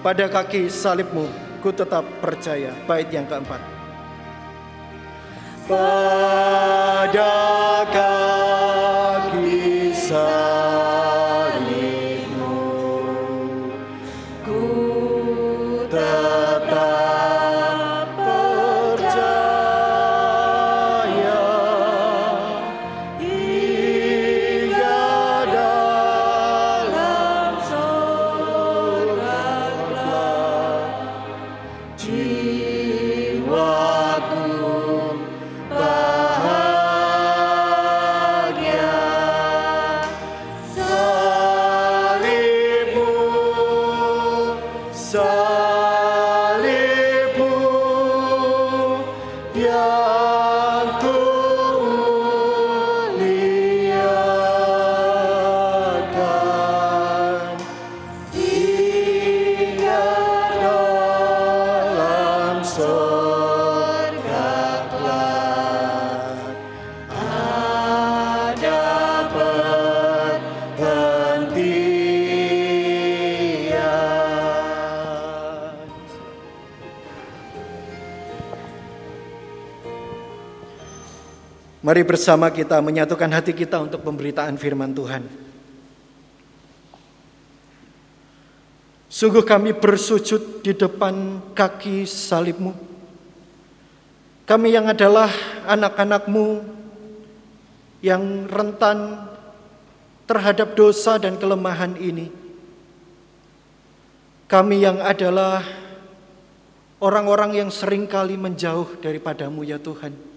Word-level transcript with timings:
Pada 0.00 0.32
kaki 0.32 0.72
salibmu, 0.72 1.28
ku 1.60 1.68
tetap 1.76 2.08
percaya. 2.24 2.72
Bait 2.88 3.12
yang 3.12 3.28
keempat. 3.28 3.60
Pada 5.68 7.59
Mari 81.90 82.06
bersama 82.06 82.54
kita 82.54 82.78
menyatukan 82.78 83.26
hati 83.34 83.50
kita 83.50 83.82
untuk 83.82 84.06
pemberitaan 84.06 84.54
firman 84.54 84.94
Tuhan. 84.94 85.26
Sungguh 89.10 89.42
kami 89.42 89.74
bersujud 89.74 90.62
di 90.62 90.70
depan 90.70 91.42
kaki 91.50 92.06
salibmu. 92.06 92.78
Kami 94.46 94.70
yang 94.70 94.86
adalah 94.86 95.34
anak-anakmu 95.66 96.62
yang 98.06 98.46
rentan 98.46 99.26
terhadap 100.30 100.78
dosa 100.78 101.18
dan 101.18 101.42
kelemahan 101.42 101.98
ini. 101.98 102.30
Kami 104.46 104.78
yang 104.78 105.02
adalah 105.02 105.66
orang-orang 107.02 107.66
yang 107.66 107.70
sering 107.74 108.06
kali 108.06 108.38
menjauh 108.38 109.02
daripadamu 109.02 109.66
ya 109.66 109.82
Tuhan. 109.82 110.29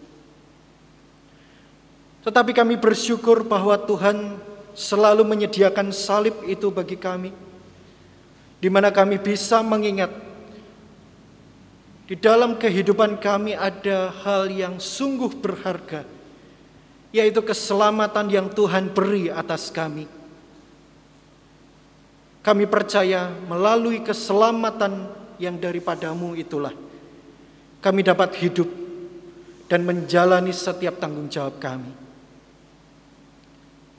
Tetapi 2.24 2.52
kami 2.56 2.80
bersyukur 2.80 3.44
bahwa 3.44 3.76
Tuhan 3.76 4.40
selalu 4.74 5.28
menyediakan 5.28 5.92
salib 5.92 6.34
itu 6.48 6.72
bagi 6.72 6.96
kami 6.96 7.36
di 8.64 8.72
mana 8.72 8.96
kami 8.96 9.20
bisa 9.20 9.60
mengingat 9.60 10.10
di 12.04 12.16
dalam 12.20 12.60
kehidupan 12.60 13.20
kami 13.20 13.56
ada 13.56 14.12
hal 14.24 14.52
yang 14.52 14.76
sungguh 14.76 15.40
berharga, 15.40 16.04
yaitu 17.16 17.40
keselamatan 17.40 18.28
yang 18.28 18.48
Tuhan 18.52 18.92
beri 18.92 19.32
atas 19.32 19.72
kami. 19.72 20.08
Kami 22.44 22.68
percaya 22.68 23.32
melalui 23.48 24.04
keselamatan 24.04 25.08
yang 25.40 25.56
daripadamu 25.56 26.36
itulah 26.36 26.76
kami 27.80 28.04
dapat 28.04 28.36
hidup 28.40 28.68
dan 29.72 29.84
menjalani 29.88 30.52
setiap 30.52 31.00
tanggung 31.00 31.32
jawab 31.32 31.56
kami. 31.60 32.03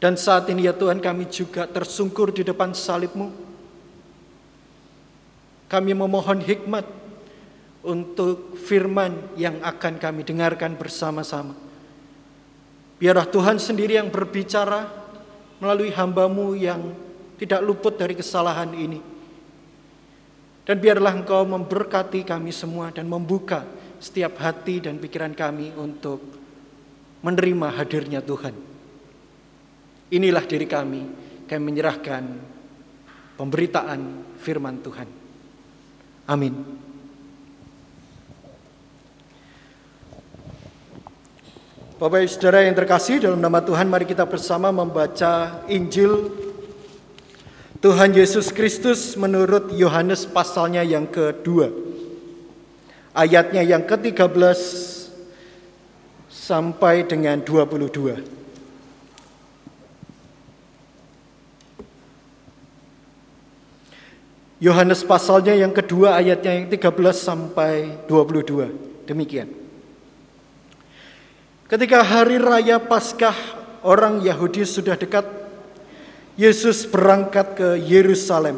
Dan 0.03 0.19
saat 0.19 0.51
ini 0.51 0.67
ya 0.69 0.75
Tuhan 0.75 1.01
kami 1.01 1.31
juga 1.31 1.65
tersungkur 1.65 2.35
di 2.35 2.45
depan 2.45 2.75
salibmu. 2.77 3.31
Kami 5.71 5.91
memohon 5.97 6.45
hikmat 6.45 6.87
untuk 7.85 8.57
firman 8.57 9.17
yang 9.37 9.61
akan 9.61 10.01
kami 10.01 10.25
dengarkan 10.25 10.77
bersama-sama. 10.77 11.57
Biarlah 12.97 13.29
Tuhan 13.29 13.61
sendiri 13.61 14.01
yang 14.01 14.09
berbicara 14.09 14.89
melalui 15.61 15.93
hambamu 15.93 16.57
yang 16.57 16.81
tidak 17.37 17.61
luput 17.61 18.01
dari 18.01 18.17
kesalahan 18.17 18.73
ini. 18.73 19.01
Dan 20.65 20.81
biarlah 20.81 21.13
engkau 21.13 21.45
memberkati 21.45 22.25
kami 22.25 22.49
semua 22.49 22.89
dan 22.89 23.05
membuka 23.05 23.69
setiap 24.01 24.41
hati 24.41 24.81
dan 24.81 24.97
pikiran 24.97 25.37
kami 25.37 25.77
untuk 25.77 26.25
menerima 27.21 27.69
hadirnya 27.77 28.25
Tuhan. 28.25 28.74
Inilah 30.15 30.47
diri 30.47 30.71
kami, 30.71 31.03
kami 31.51 31.63
menyerahkan 31.75 32.23
pemberitaan 33.35 34.23
firman 34.39 34.79
Tuhan. 34.79 35.09
Amin. 36.31 36.55
Bapak 41.99 42.27
Ibu 42.27 42.31
Saudara 42.31 42.63
yang 42.63 42.79
terkasih 42.79 43.23
dalam 43.23 43.43
nama 43.43 43.59
Tuhan 43.59 43.91
mari 43.91 44.07
kita 44.07 44.23
bersama 44.27 44.71
membaca 44.71 45.63
Injil 45.67 46.31
Tuhan 47.83 48.15
Yesus 48.17 48.49
Kristus 48.55 49.13
menurut 49.19 49.75
Yohanes 49.75 50.25
pasalnya 50.25 50.81
yang 50.81 51.05
kedua. 51.11 51.69
Ayatnya 53.13 53.61
yang 53.61 53.85
ke-13 53.85 54.59
sampai 56.31 57.05
dengan 57.05 57.43
22. 57.45 58.44
Yohanes 64.65 65.05
pasalnya 65.05 65.53
yang 65.53 65.77
kedua 65.77 66.17
ayatnya 66.17 66.57
yang 66.57 66.73
13 66.73 66.89
sampai 67.13 68.01
22. 68.09 69.05
Demikian. 69.05 69.53
Ketika 71.69 72.01
hari 72.01 72.41
raya 72.41 72.81
Paskah 72.81 73.37
orang 73.85 74.25
Yahudi 74.25 74.65
sudah 74.65 74.97
dekat, 74.97 75.29
Yesus 76.41 76.89
berangkat 76.89 77.61
ke 77.61 77.69
Yerusalem. 77.77 78.57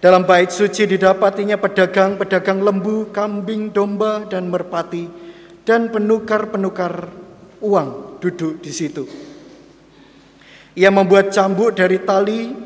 Dalam 0.00 0.24
bait 0.24 0.48
suci 0.48 0.88
didapatinya 0.88 1.60
pedagang-pedagang 1.60 2.64
lembu, 2.64 3.12
kambing, 3.12 3.76
domba, 3.76 4.24
dan 4.24 4.48
merpati, 4.48 5.04
dan 5.68 5.92
penukar-penukar 5.92 7.12
uang 7.60 7.88
duduk 8.24 8.56
di 8.64 8.72
situ. 8.72 9.04
Ia 10.76 10.88
membuat 10.88 11.32
cambuk 11.32 11.76
dari 11.76 12.00
tali, 12.00 12.65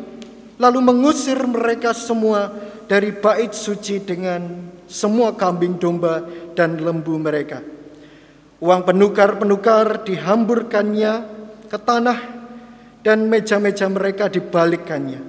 lalu 0.61 0.79
mengusir 0.85 1.41
mereka 1.49 1.97
semua 1.97 2.53
dari 2.85 3.17
bait 3.17 3.57
suci 3.57 4.05
dengan 4.05 4.71
semua 4.85 5.33
kambing 5.33 5.81
domba 5.81 6.21
dan 6.53 6.77
lembu 6.77 7.17
mereka. 7.17 7.65
Uang 8.61 8.85
penukar-penukar 8.85 10.05
dihamburkannya 10.05 11.13
ke 11.65 11.79
tanah 11.81 12.19
dan 13.01 13.25
meja-meja 13.25 13.89
mereka 13.89 14.29
dibalikkannya. 14.29 15.25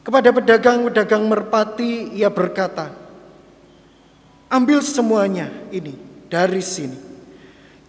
Kepada 0.00 0.32
pedagang-pedagang 0.32 1.24
merpati 1.28 2.16
ia 2.16 2.32
berkata, 2.32 3.04
Ambil 4.46 4.78
semuanya 4.78 5.50
ini 5.74 5.98
dari 6.30 6.62
sini. 6.62 6.96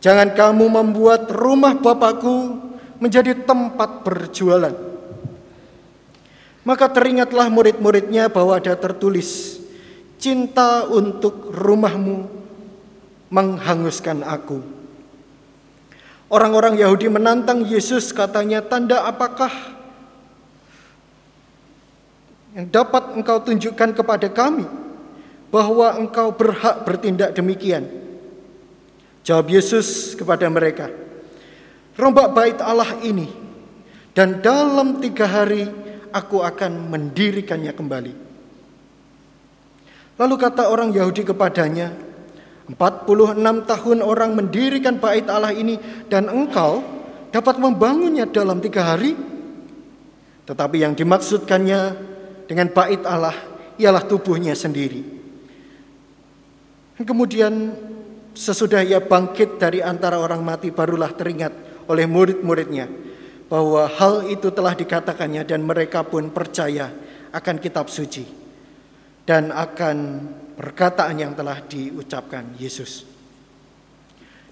Jangan 0.01 0.33
kamu 0.33 0.65
membuat 0.65 1.29
rumah 1.29 1.77
Bapakku 1.77 2.57
menjadi 2.97 3.37
tempat 3.45 4.01
berjualan. 4.01 4.86
Maka 6.67 6.91
teringatlah 6.91 7.47
murid-muridnya 7.47 8.27
bahwa 8.27 8.59
ada 8.59 8.75
tertulis, 8.75 9.55
cinta 10.19 10.83
untuk 10.83 11.55
rumahmu 11.55 12.27
menghanguskan 13.31 14.19
aku. 14.27 14.59
Orang-orang 16.27 16.75
Yahudi 16.75 17.07
menantang 17.07 17.63
Yesus 17.63 18.11
katanya, 18.11 18.59
tanda 18.59 19.07
apakah 19.07 19.47
yang 22.51 22.67
dapat 22.67 23.15
engkau 23.15 23.39
tunjukkan 23.47 23.95
kepada 23.95 24.27
kami 24.27 24.67
bahwa 25.47 25.95
engkau 25.95 26.35
berhak 26.35 26.83
bertindak 26.83 27.31
demikian? 27.31 27.87
Jawab 29.23 29.55
Yesus 29.55 30.19
kepada 30.19 30.51
mereka, 30.51 30.91
rombak 31.95 32.35
bait 32.35 32.59
Allah 32.59 32.91
ini 32.99 33.31
dan 34.11 34.43
dalam 34.43 34.99
tiga 34.99 35.23
hari 35.23 35.87
aku 36.11 36.43
akan 36.43 36.91
mendirikannya 36.91 37.71
kembali. 37.71 38.13
Lalu 40.17 40.35
kata 40.35 40.67
orang 40.67 40.89
Yahudi 40.91 41.21
kepadanya, 41.21 41.93
46 42.67 43.69
tahun 43.69 43.99
orang 44.03 44.35
mendirikan 44.35 44.97
bait 44.97 45.29
Allah 45.29 45.53
ini 45.53 45.77
dan 46.11 46.27
engkau 46.27 46.83
dapat 47.31 47.61
membangunnya 47.61 48.27
dalam 48.27 48.59
tiga 48.59 48.83
hari. 48.93 49.13
Tetapi 50.47 50.83
yang 50.83 50.97
dimaksudkannya 50.97 51.79
dengan 52.49 52.67
bait 52.73 53.03
Allah 53.05 53.35
ialah 53.77 54.03
tubuhnya 54.03 54.57
sendiri. 54.57 55.05
Kemudian 56.97 57.77
sesudah 58.33 58.81
ia 58.81 58.97
bangkit 58.97 59.61
dari 59.61 59.85
antara 59.85 60.17
orang 60.17 60.41
mati 60.41 60.73
barulah 60.73 61.13
teringat 61.13 61.85
oleh 61.85 62.09
murid-muridnya 62.09 63.06
bahwa 63.47 63.87
hal 63.87 64.27
itu 64.27 64.51
telah 64.51 64.75
dikatakannya 64.75 65.47
dan 65.47 65.63
mereka 65.63 66.03
pun 66.03 66.27
percaya 66.31 66.91
akan 67.31 67.55
kitab 67.59 67.87
suci 67.87 68.27
dan 69.27 69.51
akan 69.51 70.27
perkataan 70.55 71.15
yang 71.19 71.31
telah 71.35 71.59
diucapkan 71.63 72.55
Yesus. 72.59 73.07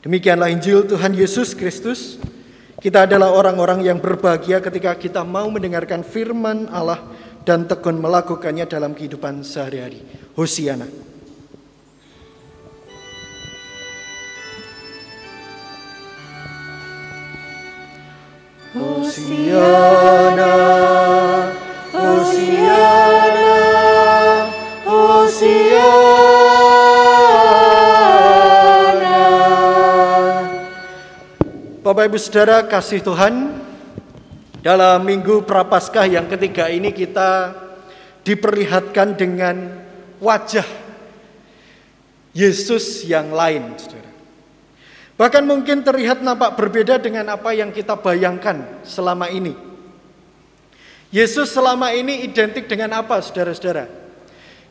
Demikianlah 0.03 0.53
Injil 0.53 0.85
Tuhan 0.85 1.17
Yesus 1.17 1.57
Kristus. 1.57 2.21
Kita 2.77 3.09
adalah 3.09 3.33
orang-orang 3.33 3.81
yang 3.81 3.97
berbahagia 3.97 4.61
ketika 4.61 4.93
kita 4.93 5.25
mau 5.25 5.49
mendengarkan 5.49 6.05
firman 6.05 6.69
Allah 6.69 7.01
dan 7.41 7.65
tekun 7.65 7.97
melakukannya 7.97 8.69
dalam 8.69 8.93
kehidupan 8.93 9.41
sehari-hari. 9.41 10.05
Hosiana. 10.37 10.85
Hosiana, 18.75 20.51
Hosiana, 21.95 23.51
Hosiana. 24.83 25.95
Bapak 31.79 32.03
Ibu 32.11 32.19
Saudara 32.19 32.67
kasih 32.67 32.99
Tuhan, 32.99 33.63
dalam 34.59 35.07
minggu 35.07 35.47
Prapaskah 35.47 36.11
yang 36.11 36.27
ketiga 36.27 36.67
ini 36.67 36.91
kita 36.91 37.55
diperlihatkan 38.27 39.15
dengan 39.15 39.71
wajah 40.19 40.67
Yesus 42.35 43.07
yang 43.07 43.31
lain, 43.31 43.79
Saudara. 43.79 44.14
Bahkan 45.15 45.47
mungkin 45.47 45.79
terlihat 45.79 46.19
nampak 46.19 46.59
berbeda 46.59 46.99
dengan 46.99 47.31
apa 47.31 47.55
yang 47.55 47.71
kita 47.71 47.95
bayangkan 47.95 48.83
selama 48.83 49.31
ini. 49.31 49.55
Yesus 51.07 51.55
selama 51.55 51.95
ini 51.95 52.27
identik 52.27 52.67
dengan 52.67 52.99
apa, 52.99 53.23
saudara-saudara? 53.23 53.87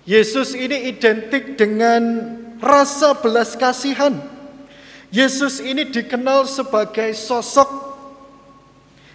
Yesus 0.04 0.52
ini 0.52 0.92
identik 0.92 1.56
dengan 1.56 2.02
rasa 2.60 3.16
belas 3.16 3.56
kasihan. 3.56 4.20
Yesus 5.08 5.64
ini 5.64 5.88
dikenal 5.88 6.44
sebagai 6.44 7.16
sosok 7.16 7.96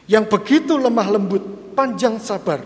yang 0.09 0.25
begitu 0.25 0.73
lemah 0.73 1.13
lembut, 1.13 1.45
panjang 1.77 2.17
sabar. 2.17 2.65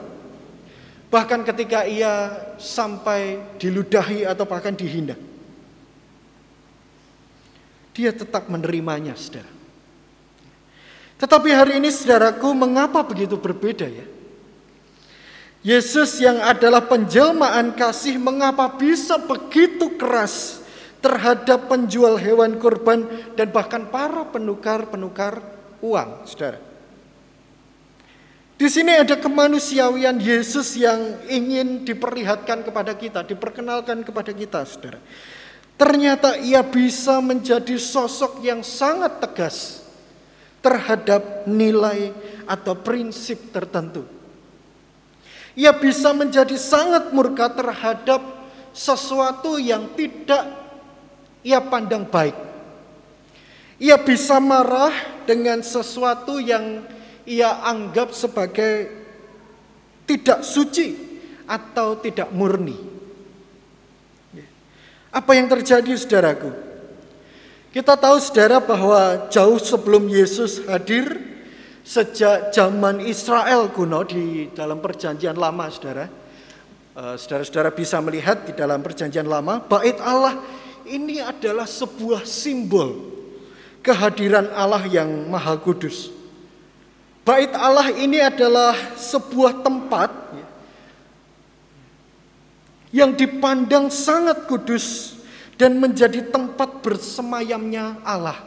Bahkan 1.12 1.44
ketika 1.44 1.84
ia 1.84 2.32
sampai 2.56 3.44
diludahi 3.60 4.24
atau 4.24 4.48
bahkan 4.48 4.72
dihina. 4.72 5.20
Dia 7.94 8.10
tetap 8.10 8.50
menerimanya, 8.50 9.14
saudara. 9.14 9.50
Tetapi 11.22 11.50
hari 11.54 11.74
ini, 11.78 11.94
saudaraku, 11.94 12.52
mengapa 12.52 13.06
begitu 13.06 13.38
berbeda 13.38 13.86
ya? 13.86 14.06
Yesus 15.64 16.20
yang 16.20 16.44
adalah 16.44 16.84
penjelmaan 16.84 17.72
kasih 17.72 18.20
mengapa 18.20 18.68
bisa 18.76 19.16
begitu 19.16 19.96
keras 19.96 20.60
terhadap 21.00 21.72
penjual 21.72 22.20
hewan 22.20 22.60
kurban 22.60 23.08
dan 23.40 23.48
bahkan 23.48 23.88
para 23.88 24.28
penukar-penukar 24.28 25.40
uang, 25.80 26.28
saudara. 26.28 26.60
Di 28.60 28.68
sini 28.72 28.96
ada 28.96 29.20
kemanusiawian 29.20 30.20
Yesus 30.24 30.80
yang 30.80 31.20
ingin 31.28 31.84
diperlihatkan 31.84 32.64
kepada 32.64 32.96
kita, 32.96 33.24
diperkenalkan 33.28 34.04
kepada 34.08 34.32
kita, 34.32 34.64
saudara. 34.64 35.00
Ternyata 35.84 36.40
ia 36.40 36.64
bisa 36.64 37.20
menjadi 37.20 37.76
sosok 37.76 38.40
yang 38.40 38.64
sangat 38.64 39.20
tegas 39.20 39.84
terhadap 40.64 41.44
nilai 41.44 42.16
atau 42.48 42.72
prinsip 42.72 43.52
tertentu. 43.52 44.08
Ia 45.60 45.76
bisa 45.76 46.16
menjadi 46.16 46.56
sangat 46.56 47.12
murka 47.12 47.52
terhadap 47.52 48.24
sesuatu 48.72 49.60
yang 49.60 49.92
tidak 50.00 50.48
ia 51.44 51.60
pandang 51.60 52.08
baik. 52.08 52.40
Ia 53.76 54.00
bisa 54.00 54.40
marah 54.40 54.96
dengan 55.28 55.60
sesuatu 55.68 56.40
yang 56.40 56.80
ia 57.28 57.60
anggap 57.60 58.16
sebagai 58.16 58.88
tidak 60.08 60.48
suci 60.48 60.96
atau 61.44 62.00
tidak 62.00 62.32
murni. 62.32 62.93
Apa 65.14 65.38
yang 65.38 65.46
terjadi 65.46 65.94
saudaraku? 65.94 66.50
Kita 67.70 67.94
tahu 67.94 68.18
saudara 68.18 68.58
bahwa 68.58 69.30
jauh 69.30 69.62
sebelum 69.62 70.10
Yesus 70.10 70.66
hadir 70.66 71.34
Sejak 71.84 72.56
zaman 72.56 73.04
Israel 73.04 73.68
kuno 73.76 74.08
di 74.08 74.48
dalam 74.56 74.80
perjanjian 74.80 75.36
lama 75.36 75.68
saudara. 75.68 76.08
Eh, 76.96 77.16
saudara-saudara 77.20 77.76
bisa 77.76 78.00
melihat 78.00 78.48
di 78.48 78.56
dalam 78.56 78.80
perjanjian 78.80 79.28
lama. 79.28 79.60
Bait 79.60 80.00
Allah 80.00 80.40
ini 80.88 81.20
adalah 81.20 81.68
sebuah 81.68 82.24
simbol 82.24 83.12
kehadiran 83.84 84.48
Allah 84.56 84.88
yang 84.88 85.28
maha 85.28 85.60
kudus. 85.60 86.08
Bait 87.28 87.52
Allah 87.52 87.92
ini 87.92 88.24
adalah 88.24 88.80
sebuah 88.96 89.60
tempat 89.60 90.10
yang 92.94 93.18
dipandang 93.18 93.90
sangat 93.90 94.46
kudus 94.46 95.18
dan 95.58 95.82
menjadi 95.82 96.30
tempat 96.30 96.86
bersemayamnya 96.86 97.98
Allah. 98.06 98.46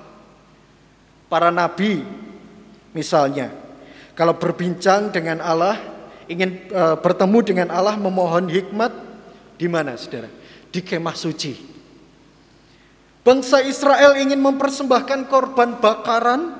Para 1.27 1.51
nabi 1.51 2.07
Misalnya, 2.97 3.53
kalau 4.17 4.41
berbincang 4.41 5.13
dengan 5.13 5.45
Allah, 5.45 5.77
ingin 6.33 6.65
e, 6.73 6.83
bertemu 6.97 7.38
dengan 7.45 7.69
Allah, 7.69 7.93
memohon 8.00 8.49
hikmat, 8.49 8.88
di 9.61 9.69
mana 9.69 10.00
saudara? 10.00 10.33
Di 10.73 10.81
kemah 10.81 11.12
suci. 11.12 11.76
Bangsa 13.21 13.61
Israel 13.61 14.17
ingin 14.17 14.41
mempersembahkan 14.41 15.29
korban 15.29 15.76
bakaran 15.76 16.57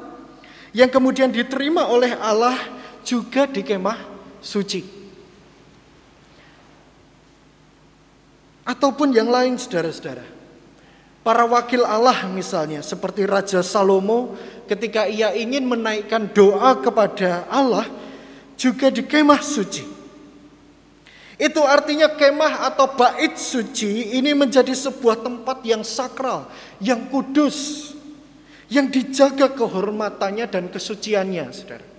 yang 0.76 0.93
kemudian 0.93 1.33
diterima 1.33 1.88
oleh 1.88 2.12
Allah 2.21 2.61
juga 3.00 3.49
di 3.49 3.64
kemah 3.64 3.97
suci. 4.45 4.85
Ataupun 8.66 9.14
yang 9.14 9.30
lain 9.30 9.54
saudara-saudara. 9.54 10.26
Para 11.23 11.42
wakil 11.46 11.82
Allah 11.82 12.26
misalnya 12.30 12.82
seperti 12.82 13.26
Raja 13.26 13.58
Salomo 13.62 14.38
ketika 14.70 15.11
ia 15.11 15.35
ingin 15.35 15.66
menaikkan 15.66 16.30
doa 16.30 16.78
kepada 16.78 17.46
Allah 17.50 17.87
juga 18.54 18.90
di 18.94 19.02
kemah 19.02 19.42
suci. 19.42 19.82
Itu 21.37 21.61
artinya 21.66 22.14
kemah 22.14 22.70
atau 22.73 22.94
bait 22.94 23.37
suci 23.37 24.16
ini 24.16 24.32
menjadi 24.32 24.73
sebuah 24.73 25.20
tempat 25.20 25.61
yang 25.66 25.85
sakral, 25.85 26.49
yang 26.80 27.11
kudus, 27.12 27.90
yang 28.73 28.88
dijaga 28.88 29.52
kehormatannya 29.52 30.49
dan 30.49 30.70
kesuciannya, 30.73 31.44
Saudara. 31.52 31.96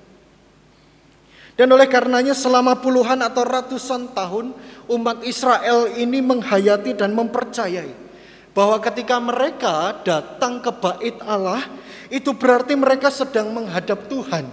Dan 1.58 1.74
oleh 1.74 1.90
karenanya 1.90 2.38
selama 2.38 2.78
puluhan 2.78 3.18
atau 3.18 3.42
ratusan 3.42 4.14
tahun 4.14 4.54
umat 4.94 5.26
Israel 5.26 5.90
ini 5.98 6.22
menghayati 6.22 6.94
dan 6.94 7.18
mempercayai 7.18 8.08
bahwa 8.54 8.78
ketika 8.78 9.18
mereka 9.18 9.98
datang 10.06 10.62
ke 10.62 10.70
bait 10.70 11.18
Allah, 11.26 11.66
itu 12.14 12.30
berarti 12.38 12.78
mereka 12.78 13.10
sedang 13.10 13.54
menghadap 13.54 14.06
Tuhan 14.06 14.46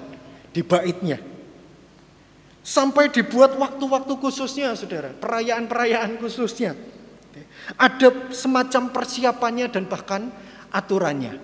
di 0.53 0.65
baitnya. 0.65 1.21
Sampai 2.65 3.13
dibuat 3.13 3.57
waktu-waktu 3.61 4.13
khususnya, 4.17 4.73
saudara, 4.73 5.13
perayaan-perayaan 5.13 6.17
khususnya. 6.17 6.73
Ada 7.77 8.33
semacam 8.33 8.93
persiapannya 8.93 9.69
dan 9.69 9.85
bahkan 9.85 10.33
aturannya. 10.73 11.37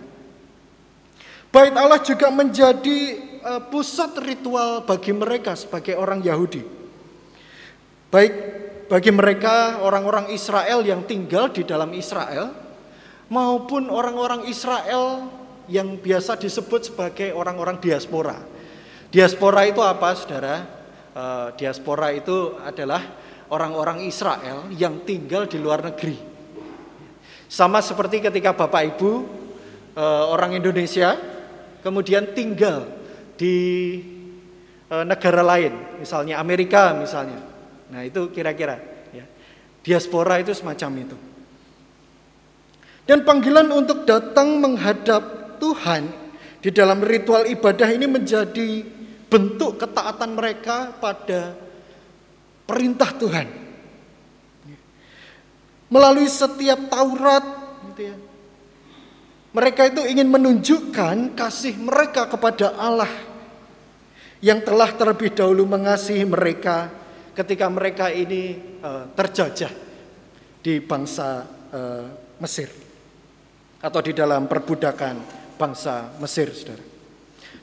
Bait 1.52 1.74
Allah 1.76 2.00
juga 2.00 2.32
menjadi 2.32 3.29
pusat 3.72 4.12
ritual 4.20 4.84
bagi 4.84 5.12
mereka 5.16 5.56
sebagai 5.56 5.96
orang 5.96 6.20
Yahudi. 6.20 6.62
Baik 8.10 8.32
bagi 8.90 9.14
mereka 9.14 9.80
orang-orang 9.86 10.34
Israel 10.34 10.82
yang 10.82 11.06
tinggal 11.06 11.48
di 11.48 11.62
dalam 11.62 11.94
Israel 11.94 12.50
maupun 13.30 13.86
orang-orang 13.86 14.50
Israel 14.50 15.30
yang 15.70 15.94
biasa 15.94 16.34
disebut 16.34 16.90
sebagai 16.90 17.30
orang-orang 17.30 17.78
diaspora. 17.78 18.34
Diaspora 19.14 19.66
itu 19.70 19.78
apa, 19.78 20.10
Saudara? 20.18 20.80
eh, 21.14 21.48
diaspora 21.58 22.14
itu 22.14 22.58
adalah 22.62 23.02
orang-orang 23.50 24.06
Israel 24.06 24.70
yang 24.74 25.02
tinggal 25.02 25.46
di 25.46 25.58
luar 25.58 25.82
negeri. 25.82 26.16
Sama 27.50 27.82
seperti 27.82 28.22
ketika 28.22 28.54
Bapak 28.54 28.82
Ibu 28.94 29.10
eh, 29.98 30.24
orang 30.30 30.54
Indonesia 30.54 31.18
kemudian 31.82 32.30
tinggal 32.36 32.99
di 33.40 33.56
eh, 34.92 35.04
negara 35.08 35.40
lain, 35.40 35.96
misalnya 35.96 36.36
Amerika 36.36 36.92
misalnya. 36.92 37.40
Nah, 37.88 38.04
itu 38.04 38.28
kira-kira 38.28 38.76
ya. 39.16 39.24
Diaspora 39.80 40.36
itu 40.44 40.52
semacam 40.52 41.08
itu. 41.08 41.16
Dan 43.08 43.24
panggilan 43.24 43.72
untuk 43.72 44.04
datang 44.04 44.60
menghadap 44.60 45.56
Tuhan 45.56 46.04
di 46.60 46.68
dalam 46.68 47.00
ritual 47.00 47.48
ibadah 47.48 47.88
ini 47.88 48.04
menjadi 48.04 48.84
bentuk 49.26 49.80
ketaatan 49.80 50.36
mereka 50.36 50.92
pada 51.00 51.56
perintah 52.68 53.10
Tuhan. 53.16 53.48
Melalui 55.90 56.30
setiap 56.30 56.86
Taurat, 56.86 57.42
gitu 57.90 58.14
ya, 58.14 58.16
mereka 59.50 59.90
itu 59.90 60.06
ingin 60.06 60.30
menunjukkan 60.30 61.34
kasih 61.34 61.74
mereka 61.82 62.30
kepada 62.30 62.78
Allah 62.78 63.10
yang 64.40 64.64
telah 64.64 64.92
terlebih 64.96 65.36
dahulu 65.36 65.68
mengasihi 65.68 66.24
mereka 66.24 66.88
ketika 67.36 67.68
mereka 67.68 68.08
ini 68.08 68.56
uh, 68.80 69.08
terjajah 69.12 69.72
di 70.60 70.80
bangsa 70.80 71.44
uh, 71.72 72.04
Mesir 72.40 72.72
atau 73.80 74.00
di 74.00 74.12
dalam 74.16 74.48
perbudakan 74.48 75.20
bangsa 75.60 76.16
Mesir, 76.20 76.52
saudara. 76.52 76.84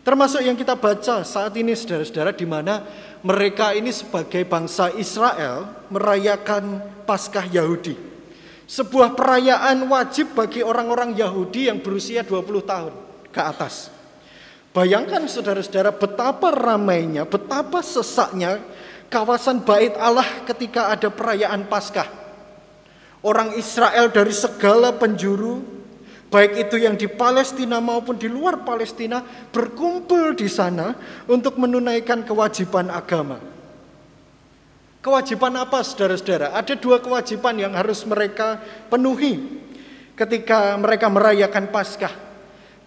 Termasuk 0.06 0.40
yang 0.40 0.56
kita 0.56 0.78
baca 0.78 1.26
saat 1.26 1.52
ini 1.60 1.76
saudara-saudara 1.76 2.32
di 2.32 2.48
mana 2.48 2.86
mereka 3.26 3.76
ini 3.76 3.92
sebagai 3.92 4.46
bangsa 4.48 4.94
Israel 4.96 5.68
merayakan 5.92 6.80
Paskah 7.04 7.44
Yahudi. 7.50 7.98
Sebuah 8.68 9.16
perayaan 9.16 9.84
wajib 9.88 10.32
bagi 10.32 10.64
orang-orang 10.64 11.16
Yahudi 11.16 11.68
yang 11.68 11.84
berusia 11.84 12.24
20 12.24 12.40
tahun 12.64 12.94
ke 13.32 13.42
atas. 13.42 13.97
Bayangkan 14.78 15.26
saudara-saudara 15.26 15.90
betapa 15.90 16.54
ramainya, 16.54 17.26
betapa 17.26 17.82
sesaknya 17.82 18.62
kawasan 19.10 19.66
bait 19.66 19.98
Allah 19.98 20.46
ketika 20.46 20.94
ada 20.94 21.10
perayaan 21.10 21.66
Paskah. 21.66 22.06
Orang 23.26 23.58
Israel 23.58 24.14
dari 24.14 24.30
segala 24.30 24.94
penjuru 24.94 25.66
baik 26.30 26.70
itu 26.70 26.78
yang 26.78 26.94
di 26.94 27.10
Palestina 27.10 27.82
maupun 27.82 28.22
di 28.22 28.30
luar 28.30 28.62
Palestina 28.62 29.26
berkumpul 29.50 30.38
di 30.38 30.46
sana 30.46 30.94
untuk 31.26 31.58
menunaikan 31.58 32.22
kewajiban 32.22 32.94
agama. 32.94 33.42
Kewajiban 35.02 35.58
apa 35.58 35.82
saudara-saudara? 35.82 36.54
Ada 36.54 36.78
dua 36.78 37.02
kewajiban 37.02 37.58
yang 37.58 37.74
harus 37.74 38.06
mereka 38.06 38.62
penuhi 38.94 39.42
ketika 40.14 40.78
mereka 40.78 41.10
merayakan 41.10 41.66
Paskah. 41.74 42.27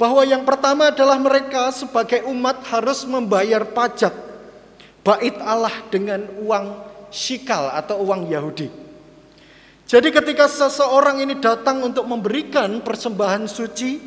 Bahwa 0.00 0.24
yang 0.24 0.48
pertama 0.48 0.88
adalah 0.88 1.20
mereka 1.20 1.68
sebagai 1.76 2.24
umat 2.24 2.64
harus 2.72 3.04
membayar 3.04 3.68
pajak 3.68 4.16
bait 5.04 5.36
Allah 5.44 5.76
dengan 5.92 6.24
uang 6.40 6.66
shikal 7.12 7.68
atau 7.68 8.00
uang 8.08 8.32
Yahudi. 8.32 8.72
Jadi 9.84 10.08
ketika 10.08 10.48
seseorang 10.48 11.20
ini 11.20 11.36
datang 11.36 11.84
untuk 11.84 12.08
memberikan 12.08 12.80
persembahan 12.80 13.44
suci, 13.44 14.00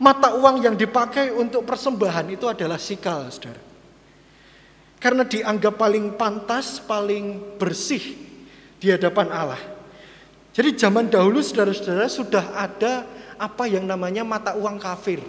mata 0.00 0.32
uang 0.38 0.64
yang 0.64 0.72
dipakai 0.78 1.34
untuk 1.34 1.68
persembahan 1.68 2.30
itu 2.32 2.48
adalah 2.48 2.80
sikal, 2.80 3.28
saudara. 3.28 3.60
Karena 4.96 5.28
dianggap 5.28 5.74
paling 5.76 6.16
pantas, 6.16 6.80
paling 6.80 7.58
bersih 7.60 8.16
di 8.80 8.88
hadapan 8.88 9.28
Allah. 9.28 9.62
Jadi 10.56 10.78
zaman 10.78 11.12
dahulu 11.12 11.44
saudara-saudara 11.44 12.08
sudah 12.08 12.44
ada 12.56 13.04
apa 13.40 13.64
yang 13.64 13.88
namanya 13.88 14.20
mata 14.20 14.52
uang 14.52 14.76
kafir. 14.76 15.24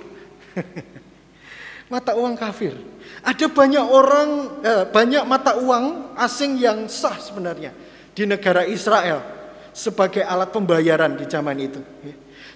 mata 1.94 2.12
uang 2.12 2.36
kafir. 2.36 2.76
Ada 3.24 3.48
banyak 3.48 3.86
orang, 3.88 4.30
eh, 4.60 4.84
banyak 4.92 5.24
mata 5.24 5.56
uang 5.56 6.12
asing 6.20 6.60
yang 6.60 6.92
sah 6.92 7.16
sebenarnya 7.16 7.72
di 8.12 8.28
negara 8.28 8.68
Israel 8.68 9.24
sebagai 9.72 10.28
alat 10.28 10.52
pembayaran 10.52 11.16
di 11.16 11.24
zaman 11.24 11.56
itu. 11.64 11.80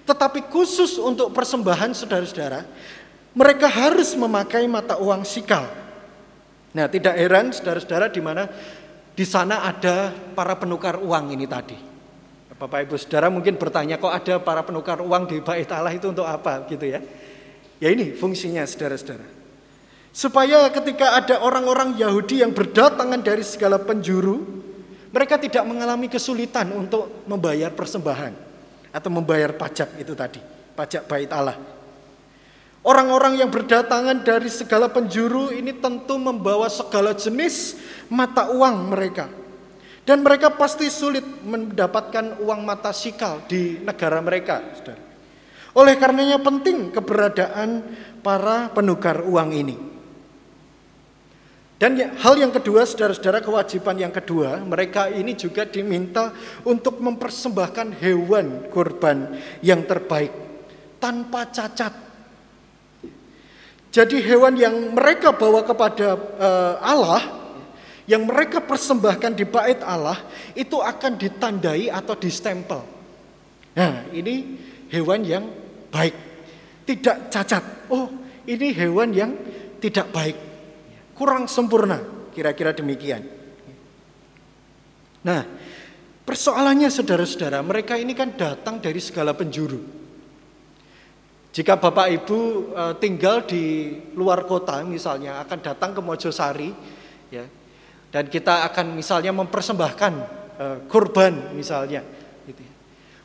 Tetapi 0.04 0.52
khusus 0.52 1.00
untuk 1.00 1.32
persembahan 1.32 1.96
saudara-saudara, 1.96 2.62
mereka 3.32 3.66
harus 3.66 4.12
memakai 4.12 4.68
mata 4.68 5.00
uang 5.00 5.24
sikal. 5.24 5.66
Nah, 6.76 6.86
tidak 6.92 7.16
heran 7.16 7.50
saudara-saudara 7.50 8.12
di 8.12 8.20
mana 8.20 8.44
di 9.16 9.24
sana 9.24 9.64
ada 9.64 10.12
para 10.36 10.52
penukar 10.60 11.00
uang 11.00 11.32
ini 11.32 11.48
tadi. 11.48 11.95
Bapak 12.56 12.88
Ibu 12.88 12.96
Saudara 12.96 13.28
mungkin 13.28 13.60
bertanya 13.60 14.00
kok 14.00 14.08
ada 14.08 14.40
para 14.40 14.64
penukar 14.64 14.96
uang 15.04 15.28
di 15.28 15.44
bait 15.44 15.68
Allah 15.68 15.92
itu 15.92 16.08
untuk 16.08 16.24
apa 16.24 16.64
gitu 16.72 16.88
ya. 16.88 17.04
Ya 17.76 17.92
ini 17.92 18.16
fungsinya 18.16 18.64
saudara-saudara. 18.64 19.28
Supaya 20.16 20.64
ketika 20.72 21.20
ada 21.20 21.44
orang-orang 21.44 22.00
Yahudi 22.00 22.40
yang 22.40 22.56
berdatangan 22.56 23.20
dari 23.20 23.44
segala 23.44 23.76
penjuru, 23.76 24.40
mereka 25.12 25.36
tidak 25.36 25.68
mengalami 25.68 26.08
kesulitan 26.08 26.72
untuk 26.72 27.28
membayar 27.28 27.68
persembahan 27.68 28.32
atau 28.88 29.10
membayar 29.12 29.52
pajak 29.52 30.00
itu 30.00 30.16
tadi, 30.16 30.40
pajak 30.72 31.04
bait 31.04 31.28
Allah. 31.28 31.60
Orang-orang 32.80 33.36
yang 33.36 33.52
berdatangan 33.52 34.24
dari 34.24 34.48
segala 34.48 34.88
penjuru 34.88 35.52
ini 35.52 35.76
tentu 35.76 36.16
membawa 36.16 36.72
segala 36.72 37.12
jenis 37.12 37.76
mata 38.08 38.48
uang 38.48 38.96
mereka. 38.96 39.28
Dan 40.06 40.22
mereka 40.22 40.54
pasti 40.54 40.86
sulit 40.86 41.26
mendapatkan 41.42 42.38
uang 42.38 42.62
mata 42.62 42.94
sikal 42.94 43.42
di 43.50 43.82
negara 43.82 44.22
mereka. 44.22 44.62
Oleh 45.74 45.98
karenanya 45.98 46.38
penting 46.38 46.94
keberadaan 46.94 47.82
para 48.22 48.70
penukar 48.70 49.26
uang 49.26 49.50
ini. 49.50 49.76
Dan 51.76 51.92
ya, 52.00 52.08
hal 52.24 52.40
yang 52.40 52.48
kedua, 52.48 52.88
saudara-saudara, 52.88 53.44
kewajiban 53.44 54.00
yang 54.00 54.08
kedua, 54.08 54.64
mereka 54.64 55.12
ini 55.12 55.36
juga 55.36 55.68
diminta 55.68 56.32
untuk 56.64 57.04
mempersembahkan 57.04 58.00
hewan 58.00 58.72
kurban 58.72 59.36
yang 59.60 59.84
terbaik 59.84 60.32
tanpa 60.96 61.52
cacat. 61.52 61.92
Jadi 63.92 64.24
hewan 64.24 64.56
yang 64.56 64.96
mereka 64.96 65.36
bawa 65.36 65.68
kepada 65.68 66.16
uh, 66.16 66.74
Allah, 66.80 67.45
yang 68.06 68.22
mereka 68.22 68.62
persembahkan 68.62 69.34
di 69.34 69.44
bait 69.46 69.82
Allah, 69.82 70.22
itu 70.54 70.78
akan 70.78 71.18
ditandai 71.18 71.90
atau 71.90 72.14
distempel. 72.14 72.80
Nah, 73.76 74.06
ini 74.14 74.56
hewan 74.90 75.26
yang 75.26 75.44
baik, 75.90 76.14
tidak 76.86 77.28
cacat. 77.28 77.64
Oh, 77.90 78.08
ini 78.46 78.70
hewan 78.72 79.10
yang 79.10 79.32
tidak 79.82 80.10
baik 80.14 80.36
kurang 81.16 81.48
sempurna, 81.48 81.98
kira-kira 82.30 82.76
demikian. 82.76 83.24
Nah, 85.26 85.42
persoalannya 86.22 86.92
saudara-saudara, 86.92 87.64
mereka 87.64 87.98
ini 87.98 88.14
kan 88.14 88.36
datang 88.36 88.78
dari 88.78 89.00
segala 89.02 89.34
penjuru. 89.34 89.82
Jika 91.56 91.80
Bapak 91.80 92.12
Ibu 92.12 92.38
e, 92.76 92.82
tinggal 93.00 93.48
di 93.48 93.96
luar 94.12 94.44
kota 94.44 94.84
misalnya 94.84 95.40
akan 95.40 95.58
datang 95.64 95.96
ke 95.96 96.04
Mojosari 96.04 96.68
ya. 97.32 97.48
Dan 98.16 98.32
kita 98.32 98.64
akan 98.72 98.96
misalnya 98.96 99.28
mempersembahkan 99.28 100.12
e, 100.56 100.66
kurban 100.88 101.52
misalnya 101.52 102.00
gitu 102.48 102.64
ya. 102.64 102.72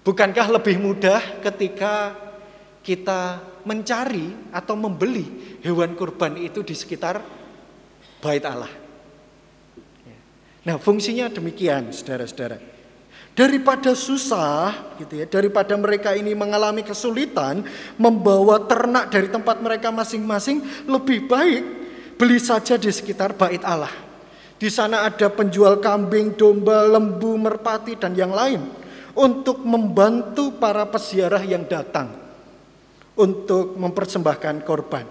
Bukankah 0.03 0.51
lebih 0.51 0.83
mudah 0.83 1.39
ketika 1.39 2.12
kita 2.83 3.39
mencari 3.63 4.51
atau 4.51 4.75
membeli 4.75 5.55
hewan 5.63 5.95
kurban 5.95 6.36
itu 6.36 6.60
di 6.60 6.75
sekitar 6.75 7.24
bait 8.19 8.43
Allah. 8.43 8.67
Ya. 10.03 10.19
Nah, 10.67 10.75
fungsinya 10.75 11.31
demikian, 11.31 11.95
saudara-saudara. 11.95 12.60
Daripada 13.31 13.95
susah, 13.95 14.91
gitu 15.00 15.24
ya, 15.24 15.25
daripada 15.29 15.71
mereka 15.79 16.19
ini 16.19 16.36
mengalami 16.36 16.83
kesulitan 16.83 17.63
membawa 17.95 18.60
ternak 18.67 19.07
dari 19.07 19.31
tempat 19.31 19.63
mereka 19.63 19.88
masing-masing, 19.88 20.60
lebih 20.83 21.31
baik 21.31 21.63
beli 22.19 22.43
saja 22.43 22.75
di 22.75 22.91
sekitar 22.91 23.39
bait 23.39 23.63
Allah. 23.63 24.11
Di 24.62 24.70
sana 24.70 25.10
ada 25.10 25.25
penjual 25.34 25.82
kambing, 25.82 26.38
domba, 26.38 26.86
lembu, 26.86 27.34
merpati, 27.34 27.98
dan 27.98 28.13
yang 28.13 28.30
lain 28.30 28.62
untuk 29.18 29.65
membantu 29.65 30.53
para 30.62 30.86
peziarah 30.86 31.41
yang 31.41 31.65
datang 31.65 32.13
untuk 33.18 33.74
mempersembahkan 33.74 34.62
korban. 34.62 35.10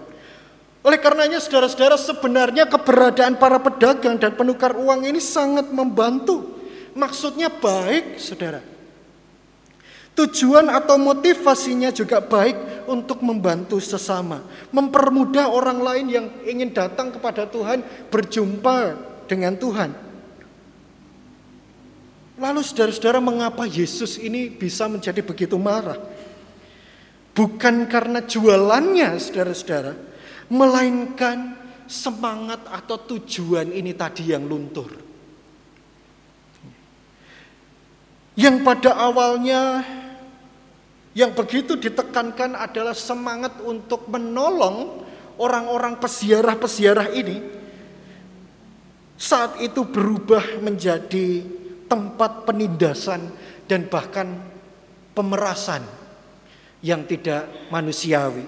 Oleh 0.87 0.95
karenanya 1.03 1.43
saudara-saudara 1.43 1.99
sebenarnya 1.99 2.63
keberadaan 2.71 3.35
para 3.35 3.59
pedagang 3.59 4.15
dan 4.15 4.39
penukar 4.39 4.71
uang 4.71 5.03
ini 5.03 5.19
sangat 5.19 5.67
membantu. 5.67 6.63
Maksudnya 6.95 7.51
baik 7.51 8.23
saudara. 8.23 8.63
Tujuan 10.15 10.71
atau 10.71 10.95
motivasinya 10.95 11.91
juga 11.91 12.23
baik 12.23 12.87
untuk 12.87 13.19
membantu 13.19 13.83
sesama. 13.83 14.47
Mempermudah 14.71 15.51
orang 15.51 15.83
lain 15.83 16.07
yang 16.07 16.25
ingin 16.47 16.71
datang 16.71 17.11
kepada 17.11 17.51
Tuhan 17.51 17.83
berjumpa 18.07 19.10
dengan 19.31 19.55
Tuhan. 19.55 19.95
Lalu 22.35 22.59
saudara-saudara 22.59 23.23
mengapa 23.23 23.63
Yesus 23.63 24.19
ini 24.19 24.51
bisa 24.51 24.91
menjadi 24.91 25.23
begitu 25.23 25.55
marah? 25.55 25.95
Bukan 27.31 27.87
karena 27.87 28.19
jualannya 28.27 29.15
saudara-saudara, 29.15 29.95
melainkan 30.51 31.55
semangat 31.87 32.59
atau 32.67 32.99
tujuan 33.15 33.71
ini 33.71 33.95
tadi 33.95 34.35
yang 34.35 34.43
luntur. 34.43 34.99
Yang 38.35 38.67
pada 38.67 38.99
awalnya 38.99 39.85
yang 41.15 41.31
begitu 41.35 41.79
ditekankan 41.79 42.57
adalah 42.57 42.95
semangat 42.95 43.59
untuk 43.63 44.07
menolong 44.11 45.03
orang-orang 45.37 45.99
pesiarah-pesiarah 45.99 47.11
ini 47.11 47.60
saat 49.21 49.61
itu 49.61 49.85
berubah 49.85 50.57
menjadi 50.65 51.45
tempat 51.85 52.49
penindasan 52.49 53.29
dan 53.69 53.85
bahkan 53.85 54.33
pemerasan 55.13 55.85
yang 56.81 57.05
tidak 57.05 57.45
manusiawi. 57.69 58.41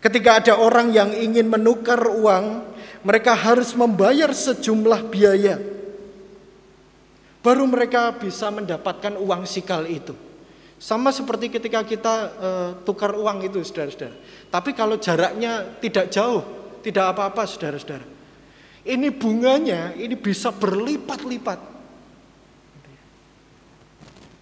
Ketika 0.00 0.40
ada 0.40 0.54
orang 0.56 0.96
yang 0.96 1.12
ingin 1.12 1.44
menukar 1.52 2.00
uang, 2.08 2.64
mereka 3.04 3.36
harus 3.36 3.76
membayar 3.76 4.32
sejumlah 4.32 5.12
biaya. 5.12 5.60
Baru 7.44 7.68
mereka 7.68 8.16
bisa 8.16 8.48
mendapatkan 8.48 9.12
uang 9.20 9.44
sikal 9.44 9.84
itu. 9.84 10.16
Sama 10.80 11.12
seperti 11.12 11.52
ketika 11.52 11.84
kita 11.84 12.14
uh, 12.40 12.70
tukar 12.80 13.12
uang 13.12 13.44
itu, 13.44 13.60
saudara-saudara. 13.60 14.16
Tapi 14.48 14.70
kalau 14.72 14.96
jaraknya 14.96 15.76
tidak 15.84 16.08
jauh, 16.08 16.40
tidak 16.80 17.12
apa-apa, 17.12 17.44
saudara-saudara. 17.44 18.15
Ini 18.86 19.10
bunganya, 19.10 19.98
ini 19.98 20.14
bisa 20.14 20.54
berlipat-lipat. 20.54 21.74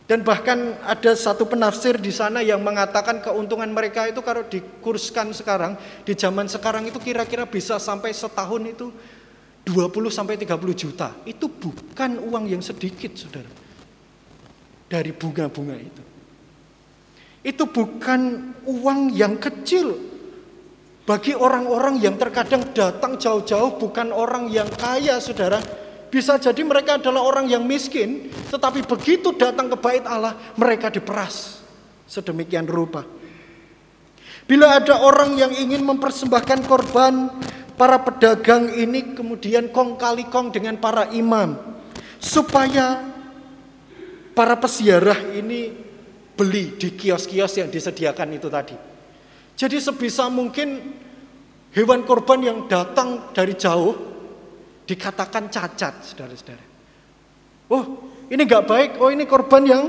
Dan 0.04 0.20
bahkan 0.20 0.76
ada 0.84 1.16
satu 1.16 1.48
penafsir 1.48 1.96
di 1.96 2.12
sana 2.12 2.44
yang 2.44 2.60
mengatakan 2.60 3.24
keuntungan 3.24 3.72
mereka 3.72 4.04
itu 4.04 4.20
kalau 4.20 4.44
dikurskan 4.44 5.32
sekarang, 5.32 5.80
di 6.04 6.12
zaman 6.12 6.44
sekarang 6.44 6.84
itu 6.84 7.00
kira-kira 7.00 7.48
bisa 7.48 7.80
sampai 7.80 8.12
setahun 8.12 8.68
itu 8.68 8.92
20 9.64 10.12
sampai 10.12 10.36
30 10.36 10.76
juta. 10.76 11.16
Itu 11.24 11.48
bukan 11.48 12.20
uang 12.20 12.44
yang 12.52 12.60
sedikit, 12.60 13.16
Saudara. 13.16 13.48
Dari 14.92 15.08
bunga-bunga 15.16 15.76
itu. 15.80 16.04
Itu 17.40 17.64
bukan 17.64 18.52
uang 18.68 19.08
yang 19.16 19.40
kecil 19.40 20.13
bagi 21.04 21.36
orang-orang 21.36 22.00
yang 22.00 22.16
terkadang 22.16 22.72
datang 22.72 23.20
jauh-jauh 23.20 23.76
bukan 23.76 24.08
orang 24.08 24.48
yang 24.48 24.68
kaya, 24.72 25.20
Saudara. 25.20 25.60
Bisa 26.08 26.38
jadi 26.40 26.62
mereka 26.64 26.96
adalah 26.96 27.26
orang 27.26 27.50
yang 27.50 27.66
miskin, 27.66 28.30
tetapi 28.48 28.86
begitu 28.86 29.34
datang 29.36 29.68
ke 29.68 29.76
bait 29.76 30.04
Allah, 30.06 30.38
mereka 30.54 30.88
diperas 30.88 31.60
sedemikian 32.08 32.64
rupa. 32.64 33.02
Bila 34.46 34.78
ada 34.78 35.02
orang 35.02 35.34
yang 35.34 35.50
ingin 35.50 35.82
mempersembahkan 35.82 36.68
korban, 36.70 37.34
para 37.74 37.98
pedagang 37.98 38.70
ini 38.70 39.12
kemudian 39.12 39.74
kong 39.74 39.98
kali 39.98 40.30
kong 40.30 40.54
dengan 40.54 40.78
para 40.78 41.10
imam 41.10 41.58
supaya 42.22 43.02
para 44.32 44.54
pesiarah 44.54 45.18
ini 45.34 45.74
beli 46.38 46.78
di 46.78 46.94
kios-kios 46.94 47.58
yang 47.58 47.68
disediakan 47.70 48.38
itu 48.38 48.46
tadi. 48.46 48.93
Jadi 49.54 49.78
sebisa 49.78 50.26
mungkin 50.26 50.98
hewan 51.74 52.02
korban 52.02 52.42
yang 52.42 52.58
datang 52.66 53.30
dari 53.30 53.54
jauh 53.54 53.94
dikatakan 54.84 55.48
cacat, 55.48 56.02
saudara-saudara. 56.02 56.64
Oh, 57.70 57.84
ini 58.28 58.42
nggak 58.44 58.64
baik. 58.66 58.90
Oh, 58.98 59.08
ini 59.08 59.24
korban 59.24 59.62
yang 59.64 59.84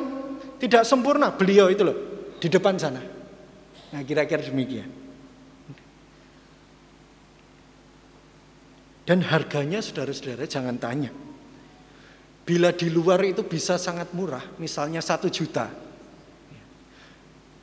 tidak 0.61 0.85
sempurna. 0.85 1.33
Beliau 1.33 1.67
itu 1.67 1.81
loh 1.83 1.97
di 2.39 2.47
depan 2.47 2.77
sana. 2.77 3.01
Nah, 3.91 4.01
kira-kira 4.05 4.45
demikian. 4.45 4.89
Dan 9.05 9.21
harganya 9.21 9.85
saudara-saudara 9.85 10.49
jangan 10.49 10.81
tanya. 10.81 11.13
Bila 12.45 12.73
di 12.73 12.89
luar 12.89 13.21
itu 13.25 13.45
bisa 13.45 13.77
sangat 13.77 14.13
murah, 14.13 14.41
misalnya 14.57 15.01
satu 15.01 15.29
juta. 15.29 15.69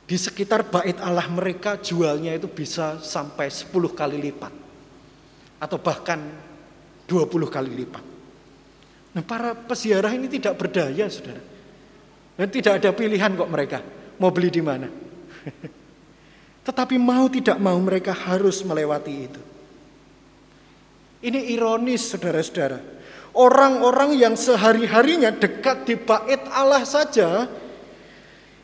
Di 0.03 0.19
sekitar 0.19 0.67
bait 0.67 0.99
Allah 0.99 1.25
mereka 1.31 1.79
jualnya 1.79 2.35
itu 2.35 2.51
bisa 2.51 2.99
sampai 2.99 3.47
10 3.47 3.71
kali 3.95 4.19
lipat. 4.19 4.53
Atau 5.63 5.79
bahkan 5.79 6.19
20 7.07 7.47
kali 7.47 7.71
lipat. 7.71 8.03
Nah 9.13 9.23
para 9.23 9.55
pesiarah 9.55 10.11
ini 10.11 10.27
tidak 10.27 10.59
berdaya 10.59 11.07
saudara. 11.07 11.39
Dan 12.33 12.47
tidak 12.49 12.81
ada 12.81 12.89
pilihan 12.91 13.31
kok 13.31 13.51
mereka. 13.51 13.79
Mau 14.19 14.33
beli 14.33 14.49
di 14.51 14.59
mana. 14.59 14.89
Tetapi 16.67 16.95
mau 16.99 17.29
tidak 17.29 17.61
mau 17.61 17.77
mereka 17.79 18.11
harus 18.11 18.59
melewati 18.65 19.13
itu. 19.13 19.41
Ini 21.23 21.55
ironis 21.55 22.11
saudara-saudara. 22.11 22.79
Orang-orang 23.33 24.19
yang 24.19 24.35
sehari-harinya 24.35 25.31
dekat 25.31 25.87
di 25.87 25.95
bait 25.95 26.43
Allah 26.51 26.83
saja 26.83 27.47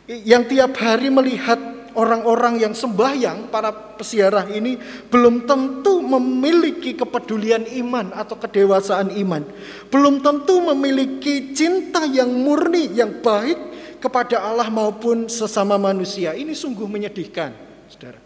yang 0.09 0.49
tiap 0.49 0.73
hari 0.81 1.13
melihat 1.13 1.61
orang-orang 1.93 2.57
yang 2.57 2.73
sembahyang, 2.73 3.53
para 3.53 3.69
pesiarah 3.69 4.49
ini 4.49 4.81
belum 5.05 5.45
tentu 5.45 6.01
memiliki 6.01 6.97
kepedulian 6.97 7.69
iman 7.85 8.09
atau 8.17 8.33
kedewasaan 8.41 9.13
iman. 9.21 9.45
Belum 9.93 10.17
tentu 10.17 10.65
memiliki 10.73 11.53
cinta 11.53 12.09
yang 12.09 12.33
murni, 12.33 12.89
yang 12.89 13.21
baik 13.21 13.57
kepada 14.01 14.41
Allah 14.41 14.73
maupun 14.73 15.29
sesama 15.29 15.77
manusia. 15.77 16.33
Ini 16.33 16.57
sungguh 16.57 16.89
menyedihkan, 16.89 17.53
saudara. 17.85 18.17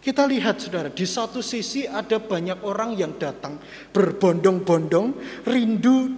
Kita 0.00 0.24
lihat 0.28 0.60
saudara, 0.60 0.88
di 0.92 1.04
satu 1.04 1.44
sisi 1.44 1.84
ada 1.88 2.20
banyak 2.20 2.64
orang 2.64 2.96
yang 2.96 3.16
datang 3.20 3.60
berbondong-bondong 3.92 5.12
rindu 5.44 6.08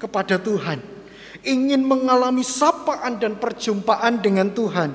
kepada 0.00 0.40
Tuhan 0.40 0.95
ingin 1.42 1.84
mengalami 1.84 2.46
sapaan 2.46 3.20
dan 3.20 3.36
perjumpaan 3.36 4.22
dengan 4.22 4.48
Tuhan, 4.54 4.94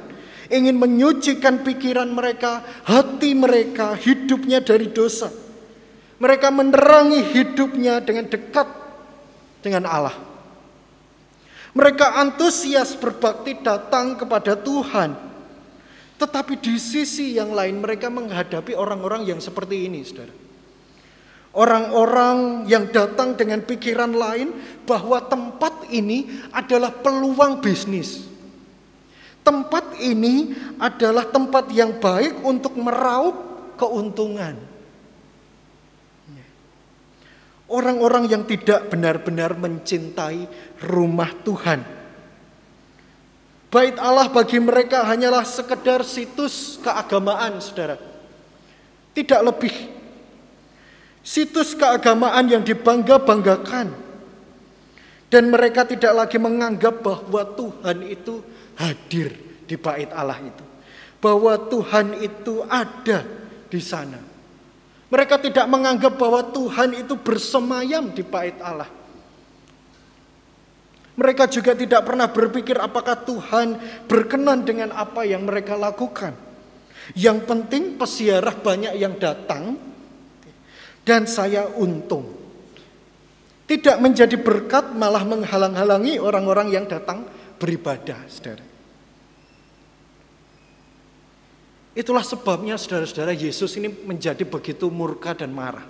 ingin 0.50 0.78
menyucikan 0.80 1.62
pikiran 1.62 2.10
mereka, 2.10 2.66
hati 2.88 3.38
mereka, 3.38 3.94
hidupnya 3.94 4.64
dari 4.64 4.90
dosa. 4.90 5.30
Mereka 6.22 6.54
menerangi 6.54 7.22
hidupnya 7.34 7.98
dengan 8.02 8.30
dekat 8.30 8.70
dengan 9.66 9.90
Allah. 9.90 10.16
Mereka 11.72 12.20
antusias 12.20 12.94
berbakti 13.00 13.58
datang 13.64 14.20
kepada 14.20 14.60
Tuhan. 14.60 15.16
Tetapi 16.22 16.54
di 16.62 16.78
sisi 16.78 17.34
yang 17.34 17.56
lain 17.56 17.82
mereka 17.82 18.12
menghadapi 18.14 18.78
orang-orang 18.78 19.26
yang 19.26 19.42
seperti 19.42 19.90
ini, 19.90 20.06
Saudara. 20.06 20.41
Orang-orang 21.52 22.64
yang 22.64 22.88
datang 22.96 23.36
dengan 23.36 23.60
pikiran 23.68 24.16
lain 24.16 24.56
bahwa 24.88 25.20
tempat 25.20 25.92
ini 25.92 26.48
adalah 26.56 26.96
peluang 26.96 27.60
bisnis. 27.60 28.24
Tempat 29.44 30.00
ini 30.00 30.56
adalah 30.80 31.28
tempat 31.28 31.68
yang 31.76 32.00
baik 32.00 32.40
untuk 32.48 32.80
meraup 32.80 33.36
keuntungan. 33.76 34.56
Orang-orang 37.68 38.32
yang 38.32 38.44
tidak 38.48 38.88
benar-benar 38.88 39.56
mencintai 39.56 40.48
rumah 40.88 41.32
Tuhan. 41.44 41.84
Bait 43.72 43.96
Allah 44.00 44.28
bagi 44.28 44.60
mereka 44.60 45.08
hanyalah 45.08 45.48
sekedar 45.48 46.04
situs 46.04 46.76
keagamaan, 46.84 47.64
saudara. 47.64 47.96
Tidak 49.16 49.40
lebih 49.40 50.01
Situs 51.22 51.78
keagamaan 51.78 52.50
yang 52.50 52.66
dibangga-banggakan. 52.66 53.94
Dan 55.32 55.48
mereka 55.48 55.88
tidak 55.88 56.12
lagi 56.12 56.36
menganggap 56.36 57.00
bahwa 57.00 57.42
Tuhan 57.56 57.98
itu 58.04 58.44
hadir 58.76 59.32
di 59.64 59.80
bait 59.80 60.12
Allah 60.12 60.44
itu. 60.44 60.66
Bahwa 61.24 61.56
Tuhan 61.56 62.20
itu 62.20 62.66
ada 62.68 63.24
di 63.72 63.80
sana. 63.80 64.20
Mereka 65.08 65.40
tidak 65.40 65.68
menganggap 65.72 66.20
bahwa 66.20 66.44
Tuhan 66.52 67.00
itu 67.00 67.16
bersemayam 67.16 68.12
di 68.12 68.24
bait 68.24 68.60
Allah. 68.60 68.90
Mereka 71.16 71.52
juga 71.52 71.76
tidak 71.76 72.08
pernah 72.08 72.32
berpikir 72.32 72.80
apakah 72.80 73.20
Tuhan 73.20 73.76
berkenan 74.08 74.64
dengan 74.64 74.96
apa 74.96 75.28
yang 75.28 75.44
mereka 75.44 75.76
lakukan. 75.76 76.34
Yang 77.14 77.44
penting 77.44 78.00
pesiarah 78.00 78.56
banyak 78.56 78.96
yang 78.96 79.20
datang, 79.20 79.76
dan 81.12 81.28
saya 81.28 81.68
untung. 81.76 82.24
Tidak 83.68 84.00
menjadi 84.00 84.40
berkat 84.40 84.96
malah 84.96 85.28
menghalang-halangi 85.28 86.16
orang-orang 86.24 86.72
yang 86.72 86.88
datang 86.88 87.28
beribadah, 87.60 88.16
saudara. 88.32 88.64
Itulah 91.92 92.24
sebabnya 92.24 92.80
saudara-saudara 92.80 93.36
Yesus 93.36 93.76
ini 93.76 93.92
menjadi 93.92 94.48
begitu 94.48 94.88
murka 94.88 95.36
dan 95.36 95.52
marah. 95.52 95.84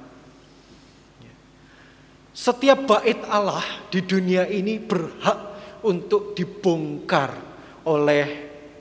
Setiap 2.34 2.90
bait 2.90 3.22
Allah 3.30 3.62
di 3.94 4.02
dunia 4.02 4.50
ini 4.50 4.82
berhak 4.82 5.38
untuk 5.86 6.34
dibongkar 6.34 7.38
oleh 7.86 8.26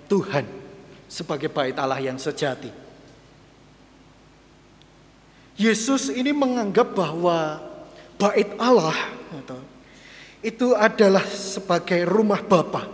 Tuhan 0.08 0.48
sebagai 1.04 1.52
bait 1.52 1.76
Allah 1.76 2.00
yang 2.00 2.16
sejati. 2.16 2.79
Yesus 5.60 6.08
ini 6.08 6.32
menganggap 6.32 6.96
bahwa 6.96 7.60
bait 8.16 8.48
Allah 8.56 8.96
itu 10.40 10.72
adalah 10.72 11.20
sebagai 11.28 12.08
rumah 12.08 12.40
Bapa. 12.40 12.88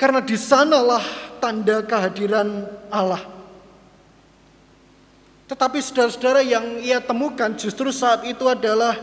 Karena 0.00 0.24
di 0.24 0.32
sanalah 0.40 1.04
tanda 1.36 1.84
kehadiran 1.84 2.64
Allah. 2.88 3.20
Tetapi 5.44 5.76
saudara-saudara 5.84 6.40
yang 6.40 6.80
ia 6.80 7.04
temukan 7.04 7.52
justru 7.52 7.92
saat 7.92 8.24
itu 8.24 8.48
adalah 8.48 8.96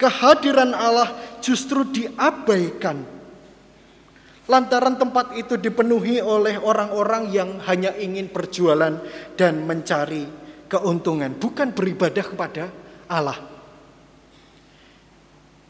kehadiran 0.00 0.72
Allah 0.72 1.12
justru 1.44 1.84
diabaikan. 1.84 3.04
Lantaran 4.48 4.96
tempat 4.96 5.36
itu 5.36 5.60
dipenuhi 5.60 6.24
oleh 6.24 6.56
orang-orang 6.56 7.28
yang 7.28 7.60
hanya 7.68 7.92
ingin 7.92 8.32
berjualan 8.32 9.04
dan 9.36 9.68
mencari 9.68 10.45
keuntungan, 10.66 11.34
bukan 11.34 11.70
beribadah 11.70 12.24
kepada 12.26 12.64
Allah. 13.06 13.38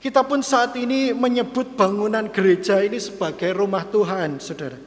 Kita 0.00 0.22
pun 0.22 0.38
saat 0.38 0.76
ini 0.78 1.10
menyebut 1.10 1.74
bangunan 1.74 2.30
gereja 2.30 2.78
ini 2.84 3.00
sebagai 3.00 3.50
rumah 3.56 3.82
Tuhan, 3.88 4.38
saudara. 4.38 4.78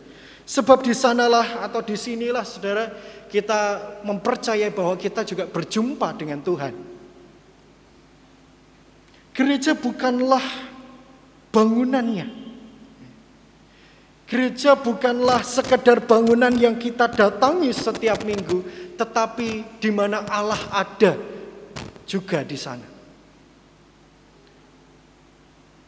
Sebab 0.48 0.82
di 0.82 0.96
sanalah 0.96 1.62
atau 1.62 1.84
di 1.84 1.94
sinilah, 2.00 2.42
saudara, 2.48 2.90
kita 3.28 4.00
mempercayai 4.08 4.72
bahwa 4.72 4.96
kita 4.96 5.28
juga 5.28 5.46
berjumpa 5.46 6.16
dengan 6.18 6.40
Tuhan. 6.42 6.74
Gereja 9.36 9.76
bukanlah 9.76 10.42
bangunannya. 11.54 12.39
Gereja 14.30 14.78
bukanlah 14.78 15.42
sekedar 15.42 16.06
bangunan 16.06 16.54
yang 16.54 16.78
kita 16.78 17.10
datangi 17.10 17.74
setiap 17.74 18.22
minggu, 18.22 18.62
tetapi 18.94 19.82
di 19.82 19.90
mana 19.90 20.22
Allah 20.30 20.62
ada 20.70 21.18
juga 22.06 22.46
di 22.46 22.54
sana. 22.54 22.86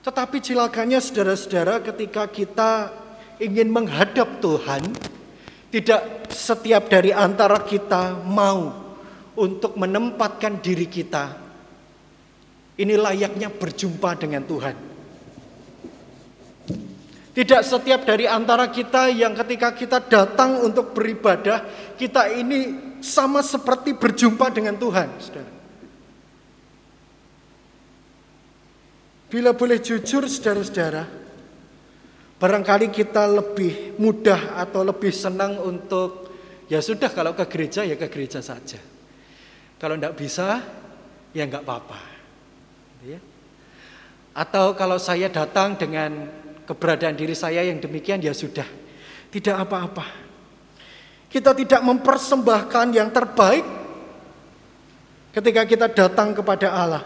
Tetapi 0.02 0.42
cilakanya 0.42 0.98
saudara-saudara 0.98 1.86
ketika 1.86 2.26
kita 2.26 2.90
ingin 3.38 3.70
menghadap 3.70 4.42
Tuhan, 4.42 4.90
tidak 5.70 6.34
setiap 6.34 6.90
dari 6.90 7.14
antara 7.14 7.62
kita 7.62 8.26
mau 8.26 8.74
untuk 9.38 9.78
menempatkan 9.78 10.58
diri 10.58 10.90
kita. 10.90 11.38
Ini 12.74 12.98
layaknya 12.98 13.54
berjumpa 13.54 14.18
dengan 14.18 14.42
Tuhan. 14.50 14.91
Tidak 17.32 17.62
setiap 17.64 18.04
dari 18.04 18.28
antara 18.28 18.68
kita 18.68 19.08
yang 19.08 19.32
ketika 19.32 19.72
kita 19.72 20.04
datang 20.04 20.60
untuk 20.68 20.92
beribadah, 20.92 21.64
kita 21.96 22.28
ini 22.28 22.92
sama 23.00 23.40
seperti 23.40 23.96
berjumpa 23.96 24.52
dengan 24.52 24.76
Tuhan, 24.76 25.10
saudara. 25.16 25.52
Bila 29.32 29.56
boleh 29.56 29.80
jujur 29.80 30.28
saudara-saudara, 30.28 31.08
barangkali 32.36 32.92
kita 32.92 33.24
lebih 33.32 33.96
mudah 33.96 34.60
atau 34.60 34.84
lebih 34.84 35.16
senang 35.16 35.56
untuk 35.64 36.36
ya 36.68 36.84
sudah 36.84 37.08
kalau 37.16 37.32
ke 37.32 37.48
gereja 37.48 37.88
ya 37.88 37.96
ke 37.96 38.12
gereja 38.12 38.44
saja. 38.44 38.76
Kalau 39.80 39.96
tidak 39.96 40.20
bisa 40.20 40.60
ya 41.32 41.48
nggak 41.48 41.64
apa-apa. 41.64 42.00
Gitu 43.00 43.16
ya. 43.16 43.20
Atau 44.36 44.76
kalau 44.76 45.00
saya 45.00 45.32
datang 45.32 45.80
dengan 45.80 46.28
keberadaan 46.66 47.18
diri 47.18 47.34
saya 47.34 47.66
yang 47.66 47.82
demikian 47.82 48.22
ya 48.22 48.32
sudah, 48.32 48.66
tidak 49.34 49.56
apa-apa. 49.68 50.06
Kita 51.32 51.56
tidak 51.56 51.82
mempersembahkan 51.84 52.88
yang 52.92 53.08
terbaik 53.10 53.64
ketika 55.32 55.62
kita 55.64 55.88
datang 55.88 56.36
kepada 56.36 56.68
Allah. 56.76 57.04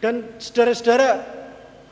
Dan 0.00 0.40
saudara-saudara, 0.40 1.20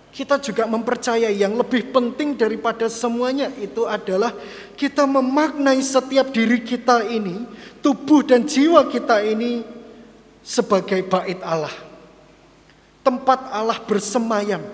kita 0.09 0.41
juga 0.41 0.65
mempercayai 0.65 1.37
yang 1.37 1.53
lebih 1.61 1.93
penting 1.93 2.33
daripada 2.33 2.89
semuanya 2.89 3.53
itu 3.61 3.85
adalah 3.85 4.33
kita 4.73 5.05
memaknai 5.05 5.77
setiap 5.85 6.33
diri 6.33 6.65
kita 6.65 7.05
ini, 7.05 7.45
tubuh 7.85 8.25
dan 8.25 8.49
jiwa 8.49 8.89
kita 8.89 9.21
ini 9.21 9.61
sebagai 10.41 11.05
bait 11.05 11.37
Allah. 11.45 11.73
Tempat 13.05 13.53
Allah 13.53 13.79
bersemayam. 13.85 14.65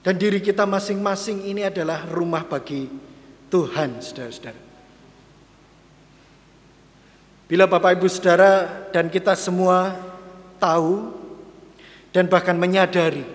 Dan 0.00 0.16
diri 0.16 0.40
kita 0.40 0.64
masing-masing 0.64 1.44
ini 1.44 1.68
adalah 1.68 2.08
rumah 2.08 2.40
bagi 2.48 2.88
Tuhan, 3.52 4.00
saudara-saudara. 4.00 4.60
Bila 7.50 7.66
Bapak 7.66 7.98
Ibu 7.98 8.06
Saudara 8.06 8.86
dan 8.94 9.10
kita 9.10 9.34
semua 9.34 9.92
tahu 10.62 11.10
dan 12.14 12.30
bahkan 12.30 12.54
menyadari 12.54 13.26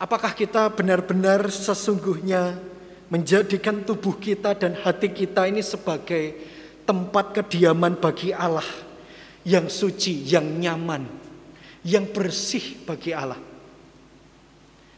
apakah 0.00 0.32
kita 0.32 0.72
benar-benar 0.72 1.48
sesungguhnya 1.48 2.56
menjadikan 3.12 3.84
tubuh 3.84 4.16
kita 4.16 4.56
dan 4.56 4.76
hati 4.80 5.12
kita 5.12 5.44
ini 5.44 5.60
sebagai 5.60 6.36
tempat 6.88 7.36
kediaman 7.36 7.96
bagi 7.96 8.32
Allah 8.32 8.64
yang 9.44 9.68
suci, 9.68 10.24
yang 10.24 10.44
nyaman, 10.56 11.04
yang 11.84 12.08
bersih 12.08 12.80
bagi 12.88 13.12
Allah. 13.12 13.38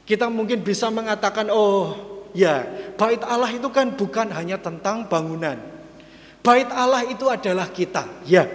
Kita 0.07 0.31
mungkin 0.31 0.63
bisa 0.63 0.87
mengatakan, 0.87 1.51
"Oh, 1.51 1.99
ya, 2.31 2.63
bait 2.95 3.19
Allah 3.27 3.51
itu 3.51 3.67
kan 3.75 3.91
bukan 3.91 4.31
hanya 4.31 4.55
tentang 4.57 5.11
bangunan." 5.11 5.59
Bait 6.47 6.71
Allah 6.71 7.03
itu 7.11 7.27
adalah 7.27 7.67
kita. 7.75 8.07
Ya, 8.23 8.47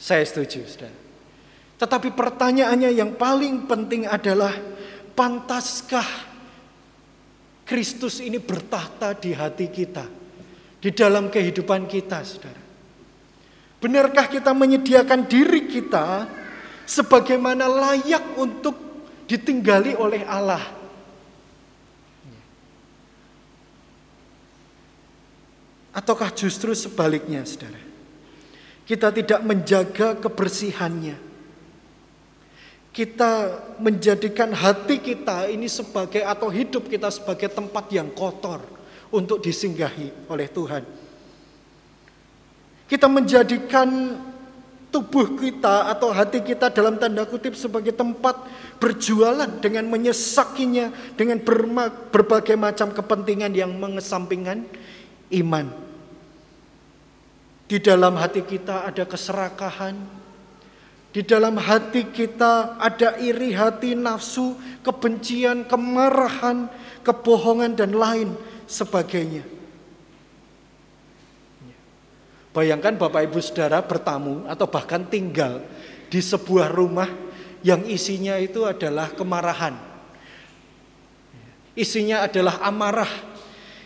saya 0.00 0.24
setuju, 0.24 0.64
saudara. 0.64 0.96
Tetapi 1.76 2.08
pertanyaannya 2.16 2.90
yang 2.96 3.12
paling 3.20 3.68
penting 3.68 4.08
adalah, 4.08 4.56
pantaskah 5.12 6.08
Kristus 7.68 8.24
ini 8.24 8.40
bertahta 8.40 9.12
di 9.12 9.36
hati 9.36 9.68
kita, 9.68 10.08
di 10.80 10.88
dalam 10.88 11.28
kehidupan 11.28 11.84
kita, 11.84 12.24
saudara? 12.24 12.62
Benarkah 13.78 14.26
kita 14.26 14.56
menyediakan 14.56 15.28
diri 15.28 15.68
kita 15.68 16.26
sebagaimana 16.88 17.68
layak 17.68 18.40
untuk 18.40 18.72
ditinggali 19.28 19.92
oleh 19.92 20.24
Allah? 20.24 20.64
Ataukah 25.92 26.32
justru 26.32 26.72
sebaliknya, 26.72 27.44
saudara? 27.44 27.76
Kita 28.88 29.12
tidak 29.12 29.44
menjaga 29.44 30.16
kebersihannya. 30.16 31.28
Kita 32.88 33.30
menjadikan 33.78 34.50
hati 34.56 34.98
kita 34.98 35.52
ini 35.52 35.68
sebagai 35.68 36.24
atau 36.24 36.48
hidup 36.48 36.88
kita 36.88 37.12
sebagai 37.12 37.52
tempat 37.52 37.84
yang 37.92 38.08
kotor 38.16 38.64
untuk 39.12 39.44
disinggahi 39.44 40.30
oleh 40.32 40.48
Tuhan. 40.48 40.82
Kita 42.88 43.04
menjadikan 43.04 44.16
tubuh 44.88 45.36
kita 45.36 45.92
atau 45.92 46.08
hati 46.12 46.40
kita 46.40 46.72
dalam 46.72 46.96
tanda 46.96 47.28
kutip 47.28 47.52
sebagai 47.52 47.92
tempat 47.92 48.40
berjualan 48.80 49.48
dengan 49.60 49.84
menyesakinya 49.88 50.92
dengan 51.18 51.42
berbagai 52.08 52.56
macam 52.56 52.92
kepentingan 52.92 53.52
yang 53.52 53.72
mengesampingkan 53.76 54.64
iman. 55.34 55.68
Di 57.68 57.76
dalam 57.76 58.16
hati 58.16 58.40
kita 58.40 58.88
ada 58.88 59.04
keserakahan. 59.04 59.96
Di 61.12 61.24
dalam 61.24 61.56
hati 61.56 62.08
kita 62.08 62.80
ada 62.80 63.16
iri 63.20 63.52
hati, 63.52 63.92
nafsu, 63.92 64.56
kebencian, 64.84 65.68
kemarahan, 65.68 66.68
kebohongan, 67.04 67.76
dan 67.76 67.92
lain 67.96 68.32
sebagainya. 68.68 69.57
Bayangkan 72.52 72.96
Bapak 72.96 73.28
Ibu 73.28 73.38
Saudara 73.44 73.84
bertamu 73.84 74.48
atau 74.48 74.66
bahkan 74.66 75.04
tinggal 75.04 75.62
di 76.08 76.18
sebuah 76.18 76.72
rumah 76.72 77.08
yang 77.60 77.84
isinya 77.84 78.40
itu 78.40 78.64
adalah 78.64 79.12
kemarahan. 79.12 79.76
Isinya 81.78 82.26
adalah 82.26 82.58
amarah, 82.64 83.12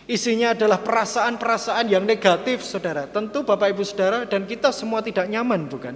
Isinya 0.03 0.51
adalah 0.51 0.83
perasaan-perasaan 0.83 1.87
yang 1.87 2.03
negatif, 2.03 2.59
saudara. 2.67 3.07
Tentu 3.07 3.47
Bapak 3.47 3.71
Ibu 3.71 3.87
saudara 3.87 4.27
dan 4.27 4.43
kita 4.43 4.75
semua 4.75 4.99
tidak 4.99 5.31
nyaman, 5.31 5.71
bukan? 5.71 5.95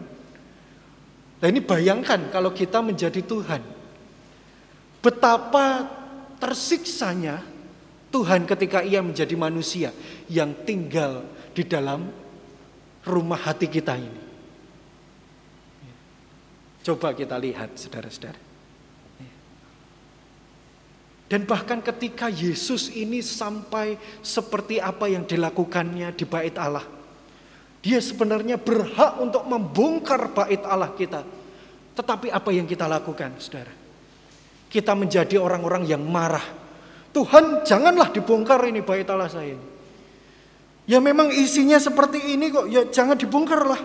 Nah 1.43 1.47
ini 1.51 1.59
bayangkan 1.59 2.31
kalau 2.31 2.55
kita 2.55 2.79
menjadi 2.79 3.19
Tuhan. 3.19 3.59
Betapa 5.03 5.91
tersiksanya 6.39 7.43
Tuhan 8.07 8.47
ketika 8.47 8.79
ia 8.79 9.03
menjadi 9.03 9.35
manusia 9.35 9.91
yang 10.31 10.55
tinggal 10.63 11.27
di 11.51 11.67
dalam 11.67 12.07
rumah 13.07 13.39
hati 13.39 13.71
kita 13.71 13.95
ini. 13.95 14.21
Coba 16.83 17.11
kita 17.11 17.35
lihat 17.35 17.75
saudara-saudara. 17.75 18.47
Dan 21.27 21.43
bahkan 21.43 21.83
ketika 21.83 22.31
Yesus 22.31 22.87
ini 22.95 23.19
sampai 23.19 23.99
seperti 24.23 24.79
apa 24.79 25.11
yang 25.11 25.27
dilakukannya 25.27 26.15
di 26.15 26.23
bait 26.23 26.55
Allah. 26.55 26.87
Dia 27.83 27.99
sebenarnya 27.99 28.55
berhak 28.55 29.19
untuk 29.19 29.43
membongkar 29.43 30.31
bait 30.31 30.63
Allah 30.63 30.95
kita. 30.95 31.27
Tetapi 31.99 32.31
apa 32.31 32.49
yang 32.55 32.63
kita 32.63 32.87
lakukan 32.87 33.35
saudara? 33.43 33.75
Kita 34.71 34.95
menjadi 34.95 35.35
orang-orang 35.35 35.83
yang 35.83 36.03
marah. 36.07 36.43
Tuhan 37.11 37.67
janganlah 37.67 38.15
dibongkar 38.15 38.63
ini 38.63 38.79
bait 38.79 39.07
Allah 39.11 39.27
saya. 39.27 39.76
Ya 40.87 41.03
memang 41.03 41.27
isinya 41.35 41.75
seperti 41.75 42.31
ini 42.31 42.47
kok, 42.47 42.71
ya 42.71 42.87
jangan 42.87 43.19
dibongkarlah. 43.19 43.81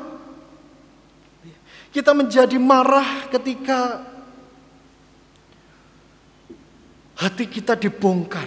Kita 1.90 2.14
menjadi 2.14 2.56
marah 2.56 3.26
ketika 3.28 4.06
hati 7.18 7.50
kita 7.50 7.74
dibongkar. 7.74 8.46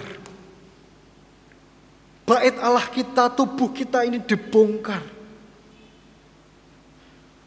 Bait 2.25 2.57
Allah 2.57 2.87
kita, 2.89 3.29
tubuh 3.29 3.69
kita 3.69 4.01
ini 4.07 4.23
dibongkar. 4.23 5.03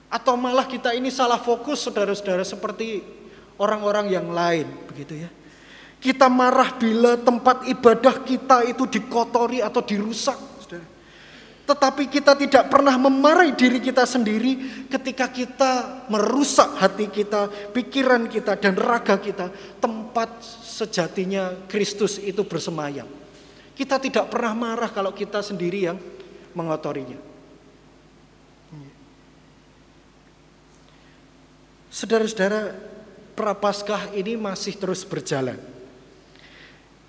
Atau 0.09 0.38
malah 0.38 0.64
kita 0.64 0.92
ini 0.92 1.09
salah 1.09 1.40
fokus 1.40 1.85
saudara-saudara 1.85 2.47
seperti 2.47 3.03
orang-orang 3.59 4.09
yang 4.09 4.29
lain 4.31 4.71
begitu 4.88 5.25
ya. 5.25 5.31
Kita 5.99 6.31
marah 6.31 6.79
bila 6.79 7.18
tempat 7.18 7.66
ibadah 7.66 8.23
kita 8.23 8.62
itu 8.71 8.87
dikotori 8.87 9.59
atau 9.59 9.83
dirusak. 9.83 10.58
Tetapi 11.68 12.09
kita 12.09 12.33
tidak 12.33 12.72
pernah 12.72 12.96
memarahi 12.96 13.52
diri 13.52 13.76
kita 13.76 14.09
sendiri 14.09 14.88
ketika 14.88 15.28
kita 15.28 16.00
merusak 16.09 16.81
hati 16.81 17.12
kita, 17.12 17.52
pikiran 17.76 18.24
kita, 18.24 18.57
dan 18.57 18.72
raga 18.72 19.20
kita. 19.20 19.52
Tempat 19.76 20.40
sejatinya 20.64 21.68
Kristus 21.68 22.16
itu 22.16 22.40
bersemayam. 22.48 23.04
Kita 23.76 24.00
tidak 24.00 24.33
pernah 24.33 24.57
marah 24.57 24.88
kalau 24.88 25.12
kita 25.12 25.44
sendiri 25.44 25.92
yang 25.92 26.00
mengotorinya. 26.57 27.20
Saudara-saudara, 31.92 32.72
prapaskah 33.37 34.16
ini 34.16 34.40
masih 34.40 34.72
terus 34.81 35.04
berjalan. 35.04 35.61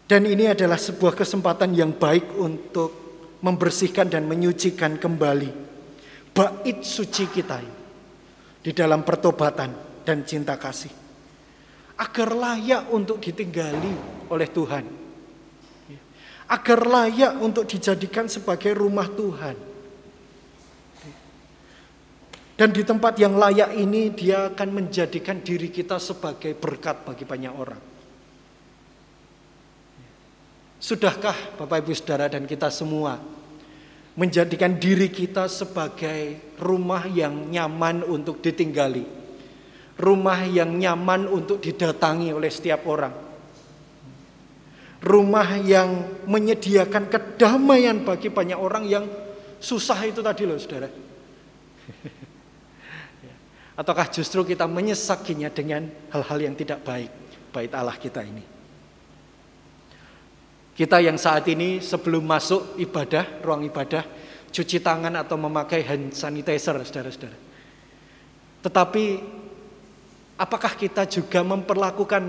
Dan 0.03 0.27
ini 0.27 0.51
adalah 0.51 0.75
sebuah 0.75 1.15
kesempatan 1.15 1.71
yang 1.71 1.95
baik 1.95 2.35
untuk 2.35 3.08
membersihkan 3.39 4.11
dan 4.11 4.27
menyucikan 4.27 4.99
kembali 4.99 5.51
bait 6.35 6.79
suci 6.83 7.25
kita 7.27 7.59
di 8.59 8.71
dalam 8.71 9.03
pertobatan 9.03 10.03
dan 10.03 10.23
cinta 10.23 10.55
kasih 10.59 11.09
agar 11.99 12.29
layak 12.31 12.83
untuk 12.95 13.19
ditinggali 13.19 13.93
oleh 14.31 14.47
Tuhan. 14.47 14.85
Agar 16.49 16.79
layak 16.81 17.33
untuk 17.43 17.69
dijadikan 17.69 18.25
sebagai 18.25 18.73
rumah 18.73 19.05
Tuhan. 19.05 19.57
Dan 22.59 22.75
di 22.75 22.83
tempat 22.83 23.15
yang 23.21 23.37
layak 23.39 23.71
ini 23.77 24.11
dia 24.11 24.51
akan 24.51 24.69
menjadikan 24.83 25.39
diri 25.39 25.69
kita 25.71 26.01
sebagai 26.01 26.57
berkat 26.57 27.05
bagi 27.05 27.23
banyak 27.23 27.53
orang. 27.53 27.88
Sudahkah 30.79 31.59
Bapak 31.59 31.83
Ibu 31.83 31.91
Saudara 31.91 32.31
dan 32.31 32.47
kita 32.47 32.71
semua 32.71 33.19
menjadikan 34.15 34.79
diri 34.79 35.11
kita 35.11 35.51
sebagai 35.51 36.55
rumah 36.55 37.03
yang 37.03 37.51
nyaman 37.51 38.07
untuk 38.07 38.39
ditinggali? 38.39 39.03
Rumah 39.99 40.47
yang 40.47 40.79
nyaman 40.79 41.27
untuk 41.27 41.59
didatangi 41.59 42.31
oleh 42.31 42.47
setiap 42.47 42.87
orang. 42.87 43.11
Rumah 45.03 45.59
yang 45.67 46.23
menyediakan 46.23 47.11
kedamaian 47.11 47.99
bagi 48.07 48.31
banyak 48.31 48.55
orang 48.55 48.87
yang 48.87 49.03
susah 49.59 49.99
itu 50.07 50.23
tadi 50.23 50.47
loh 50.47 50.55
Saudara. 50.55 50.87
Ataukah 53.83 54.07
justru 54.07 54.47
kita 54.47 54.63
menyesakinya 54.63 55.51
dengan 55.51 55.91
hal-hal 56.15 56.39
yang 56.39 56.55
tidak 56.55 56.87
baik 56.87 57.11
bait 57.51 57.75
Allah 57.75 57.99
kita 57.99 58.23
ini? 58.23 58.58
Kita 60.79 61.03
yang 61.03 61.19
saat 61.19 61.43
ini 61.51 61.83
sebelum 61.83 62.23
masuk 62.23 62.79
ibadah, 62.79 63.43
ruang 63.43 63.67
ibadah, 63.67 63.99
cuci 64.47 64.79
tangan 64.79 65.11
atau 65.19 65.35
memakai 65.35 65.83
hand 65.83 66.15
sanitizer, 66.15 66.79
saudara-saudara. 66.87 67.35
Tetapi 68.63 69.03
apakah 70.39 70.79
kita 70.79 71.03
juga 71.03 71.43
memperlakukan 71.43 72.23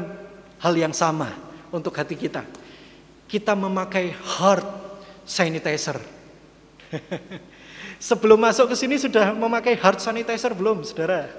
hal 0.67 0.75
yang 0.75 0.91
sama 0.91 1.31
untuk 1.71 1.95
hati 1.95 2.19
kita? 2.19 2.43
Kita 3.31 3.55
memakai 3.55 4.19
hard 4.19 4.67
sanitizer. 5.23 6.03
Sebelum 8.11 8.35
masuk 8.35 8.75
ke 8.75 8.77
sini 8.83 8.99
sudah 8.99 9.31
memakai 9.31 9.79
hard 9.79 10.03
sanitizer 10.03 10.51
belum, 10.59 10.83
saudara? 10.83 11.31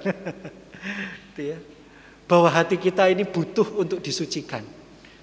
Ya. 1.32 1.56
Bahwa 2.28 2.48
hati 2.48 2.76
kita 2.80 3.08
ini 3.08 3.24
butuh 3.24 3.64
untuk 3.76 4.00
disucikan. 4.00 4.64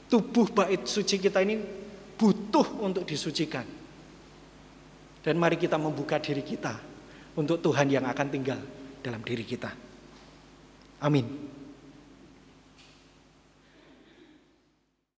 Tubuh 0.10 0.49
bait 0.49 0.82
suci 0.89 1.21
kita 1.21 1.45
ini 1.45 1.78
butuh 2.19 2.84
untuk 2.84 3.08
disucikan. 3.08 3.63
Dan 5.23 5.36
mari 5.39 5.55
kita 5.55 5.79
membuka 5.79 6.19
diri 6.19 6.43
kita 6.43 6.75
untuk 7.39 7.63
Tuhan 7.63 7.88
yang 7.88 8.03
akan 8.08 8.27
tinggal 8.27 8.60
dalam 8.99 9.23
diri 9.23 9.47
kita. 9.47 9.71
Amin. 10.99 11.59